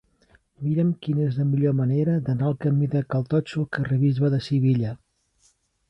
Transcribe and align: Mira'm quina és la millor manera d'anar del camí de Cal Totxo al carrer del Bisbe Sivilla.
Mira'm 0.67 0.87
quina 1.07 1.21
és 1.31 1.37
la 1.41 1.45
millor 1.51 1.75
manera 1.83 2.17
d'anar 2.29 2.49
del 2.49 2.57
camí 2.65 2.91
de 2.97 3.05
Cal 3.15 3.29
Totxo 3.35 3.63
al 3.65 3.71
carrer 3.79 3.95
del 3.97 4.05
Bisbe 4.09 4.45
Sivilla. 4.51 5.01